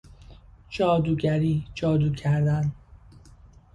جادوگری، 0.69 1.67
جادو 1.73 2.09
کردن 2.15 2.71